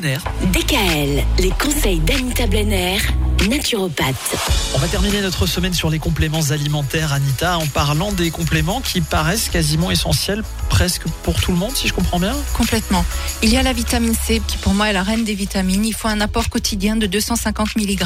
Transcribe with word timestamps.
DKL, 0.00 1.24
les 1.40 1.50
conseils 1.60 1.98
d'Anita 1.98 2.46
Blenner, 2.46 2.98
naturopathe. 3.46 4.36
On 4.74 4.78
va 4.78 4.88
terminer 4.88 5.20
notre 5.20 5.46
semaine 5.46 5.74
sur 5.74 5.90
les 5.90 5.98
compléments 5.98 6.50
alimentaires, 6.50 7.12
Anita, 7.12 7.58
en 7.58 7.66
parlant 7.66 8.12
des 8.12 8.30
compléments 8.30 8.80
qui 8.80 9.00
paraissent 9.00 9.48
quasiment 9.48 9.90
essentiels 9.90 10.42
presque 10.68 11.04
pour 11.22 11.40
tout 11.40 11.52
le 11.52 11.58
monde, 11.58 11.74
si 11.74 11.88
je 11.88 11.94
comprends 11.94 12.18
bien. 12.18 12.34
Complètement. 12.54 13.04
Il 13.42 13.50
y 13.50 13.56
a 13.56 13.62
la 13.62 13.72
vitamine 13.72 14.14
C, 14.14 14.42
qui 14.46 14.58
pour 14.58 14.74
moi 14.74 14.90
est 14.90 14.92
la 14.92 15.02
reine 15.02 15.24
des 15.24 15.34
vitamines. 15.34 15.84
Il 15.84 15.94
faut 15.94 16.08
un 16.08 16.20
apport 16.20 16.48
quotidien 16.48 16.96
de 16.96 17.06
250 17.06 17.76
mg. 17.76 18.02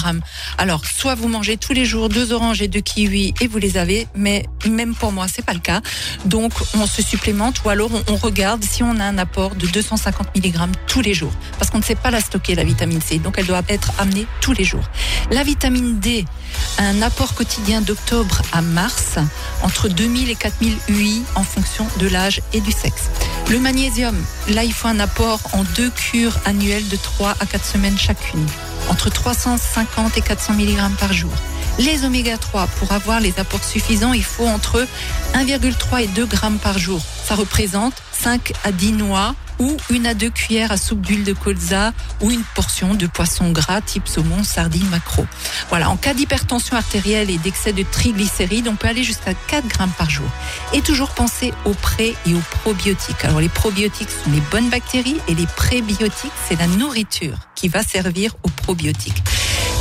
Alors, 0.59 0.83
soit 0.85 1.15
vous 1.15 1.29
mangez 1.29 1.57
tous 1.57 1.73
les 1.73 1.85
jours 1.85 2.09
deux 2.09 2.33
oranges 2.33 2.63
et 2.63 2.69
deux 2.69 2.81
kiwis 2.81 3.35
et 3.41 3.47
vous 3.47 3.59
les 3.59 3.77
avez, 3.77 4.07
mais 4.15 4.47
même 4.69 4.95
pour 4.95 5.13
moi, 5.13 5.27
c'est 5.33 5.45
pas 5.45 5.55
le 5.55 5.61
cas. 5.61 5.81
Donc, 6.25 6.53
on 6.75 6.87
se 6.87 7.03
supplémente 7.03 7.63
ou 7.65 7.71
alors 7.71 7.91
on, 7.93 8.13
on 8.13 8.17
regarde 8.17 8.65
si 8.65 8.83
on 8.83 8.99
a 9.01 9.05
un 9.05 9.19
apport 9.19 9.55
de 9.55 9.67
250 9.67 10.37
mg 10.37 10.71
tous 10.87 11.01
les 11.01 11.15
jours. 11.15 11.33
Parce 11.59 11.71
qu'on 11.71 11.79
ne 11.79 11.85
sait 11.85 11.95
pas 11.95 12.11
la 12.11 12.21
stocker, 12.21 12.55
la 12.55 12.65
vitamine 12.65 13.01
C. 13.01 13.19
Donc, 13.19 13.37
elle 13.39 13.47
doit 13.47 13.63
être 13.69 13.93
amenée 13.99 14.27
tous 14.41 14.53
les 14.53 14.65
jours. 14.65 14.85
La 15.31 15.43
vitamine 15.45 15.99
D, 15.99 16.25
un 16.79 17.01
apport 17.03 17.35
quotidien 17.35 17.81
d'octobre 17.81 18.43
à 18.53 18.61
mars, 18.61 19.19
entre 19.63 19.89
2000 19.89 20.31
et 20.31 20.35
4000 20.35 20.77
UI 20.89 21.23
en 21.35 21.43
fonction 21.43 21.87
de 21.99 22.09
l'âge 22.09 22.41
et 22.53 22.61
du 22.61 22.73
sexe. 22.73 23.11
Le 23.51 23.59
magnésium, 23.59 24.17
là, 24.49 24.65
il 24.65 24.73
faut 24.73 24.89
un 24.89 25.01
apport 25.01 25.41
en 25.53 25.65
deux 25.77 25.91
cures 25.91 26.37
annuelles 26.45 26.89
de 26.89 26.97
3 26.97 27.35
à 27.41 27.47
4 27.47 27.65
semaines 27.65 27.99
chacune, 27.99 28.47
entre 28.91 29.11
350 29.11 30.19
et 30.19 30.23
400 30.23 30.55
mg 30.55 30.97
par 30.99 31.13
jour. 31.13 31.33
Les 31.79 32.05
oméga 32.05 32.37
3, 32.37 32.67
pour 32.79 32.93
avoir 32.93 33.21
les 33.21 33.39
apports 33.39 33.65
suffisants, 33.65 34.13
il 34.13 34.25
faut 34.25 34.47
entre 34.47 34.87
1,3 35.35 36.05
et 36.05 36.07
2 36.07 36.27
grammes 36.27 36.59
par 36.59 36.79
jour. 36.79 37.01
Ça 37.25 37.35
représente 37.35 37.95
5 38.13 38.53
à 38.65 38.73
10 38.73 38.93
noix 38.93 39.35
ou 39.59 39.77
une 39.91 40.07
à 40.07 40.15
deux 40.15 40.31
cuillères 40.31 40.73
à 40.73 40.77
soupe 40.77 41.01
d'huile 41.01 41.25
de 41.25 41.33
colza 41.33 41.93
ou 42.21 42.31
une 42.31 42.43
portion 42.55 42.95
de 42.95 43.07
poisson 43.07 43.51
gras 43.53 43.81
type 43.81 44.09
saumon, 44.09 44.45
sardine, 44.45 44.87
maquereau. 44.89 45.27
Voilà, 45.71 45.89
en 45.89 45.97
cas 45.97 46.15
d'hypertension 46.15 46.77
artérielle 46.77 47.31
et 47.31 47.39
d'excès 47.39 47.73
de 47.73 47.83
triglycérides, 47.83 48.69
on 48.69 48.77
peut 48.77 48.89
aller 48.89 49.05
jusqu'à 49.05 49.35
4 49.35 49.67
grammes 49.67 49.93
par 49.97 50.11
jour. 50.11 50.29
Et 50.73 50.83
toujours 50.83 51.11
penser 51.11 51.55
aux 51.65 51.75
pré 51.75 52.15
et 52.27 52.35
aux 52.35 52.43
probiotiques. 52.63 53.25
Alors 53.25 53.41
les 53.41 53.49
probiotiques 53.49 54.11
sont 54.11 54.31
les 54.31 54.43
bonnes 54.51 54.69
bactéries 54.69 55.21
et 55.29 55.35
les 55.35 55.47
prébiotiques, 55.47 56.33
c'est 56.49 56.59
la 56.59 56.67
nourriture 56.67 57.37
qui 57.55 57.69
va 57.69 57.83
servir 57.83 58.35
aux 58.43 58.51
probiotiques. 58.51 59.23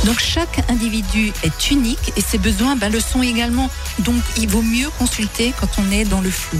Donc 0.04 0.18
chaque 0.18 0.68
individu 0.68 1.32
est 1.44 1.70
unique 1.70 2.12
et 2.16 2.20
ses 2.20 2.38
besoins 2.38 2.76
ben, 2.76 2.90
le 2.90 3.00
sont 3.00 3.22
également. 3.22 3.70
Donc 4.00 4.22
il 4.36 4.48
vaut 4.48 4.62
mieux 4.62 4.88
consulter 4.98 5.52
quand 5.60 5.68
on 5.78 5.90
est 5.92 6.04
dans 6.04 6.20
le 6.20 6.30
flou. 6.30 6.58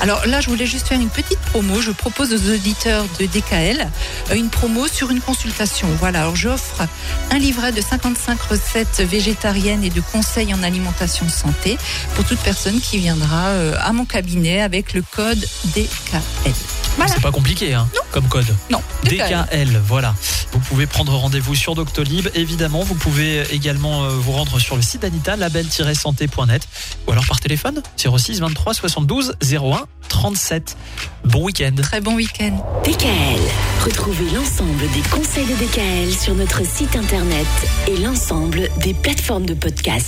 Alors 0.00 0.26
là, 0.26 0.40
je 0.40 0.48
voulais 0.48 0.66
juste 0.66 0.88
faire 0.88 1.00
une 1.00 1.10
petite 1.10 1.38
promo. 1.38 1.80
Je 1.80 1.90
propose 1.90 2.32
aux 2.32 2.52
auditeurs 2.52 3.04
de 3.18 3.26
DKL 3.26 3.88
euh, 4.30 4.34
une 4.34 4.48
promo 4.48 4.86
sur 4.86 5.10
une 5.10 5.20
consultation. 5.20 5.88
Voilà, 5.98 6.20
alors 6.20 6.36
j'offre 6.36 6.86
un 7.30 7.38
livret 7.38 7.72
de 7.72 7.80
55 7.80 8.40
recettes 8.42 9.00
végétariennes 9.00 9.84
et 9.84 9.90
de 9.90 10.00
conseils 10.00 10.54
en 10.54 10.62
alimentation 10.62 11.28
santé 11.28 11.76
pour 12.14 12.24
toute 12.24 12.40
personne 12.40 12.80
qui 12.80 12.98
viendra 12.98 13.48
euh, 13.48 13.74
à 13.80 13.92
mon 13.92 14.04
cabinet 14.04 14.62
avec 14.62 14.94
le 14.94 15.02
code 15.02 15.44
DKL. 15.74 16.87
Voilà. 16.98 17.14
C'est 17.14 17.22
pas 17.22 17.30
compliqué, 17.30 17.74
hein, 17.74 17.88
comme 18.10 18.28
code. 18.28 18.46
Non, 18.70 18.82
DKL. 19.04 19.46
DKL, 19.50 19.80
voilà. 19.86 20.14
Vous 20.52 20.58
pouvez 20.58 20.86
prendre 20.86 21.14
rendez-vous 21.14 21.54
sur 21.54 21.74
Doctolib. 21.74 22.28
Évidemment, 22.34 22.82
vous 22.82 22.94
pouvez 22.94 23.42
également 23.54 24.04
euh, 24.04 24.08
vous 24.10 24.32
rendre 24.32 24.58
sur 24.58 24.76
le 24.76 24.82
site 24.82 25.02
d'Anita, 25.02 25.36
label-santé.net, 25.36 26.62
ou 27.06 27.12
alors 27.12 27.26
par 27.26 27.40
téléphone, 27.40 27.82
06 27.96 28.40
23 28.40 28.74
72 28.74 29.34
01 29.42 29.86
37. 30.08 30.76
Bon 31.24 31.44
week-end. 31.44 31.74
Très 31.82 32.00
bon 32.00 32.14
week-end. 32.14 32.64
DKL, 32.84 33.40
retrouvez 33.84 34.30
l'ensemble 34.34 34.90
des 34.94 35.02
conseils 35.10 35.46
de 35.46 35.54
DKL 35.54 36.12
sur 36.12 36.34
notre 36.34 36.64
site 36.66 36.96
internet 36.96 37.46
et 37.86 37.96
l'ensemble 37.98 38.68
des 38.78 38.94
plateformes 38.94 39.46
de 39.46 39.54
podcast. 39.54 40.06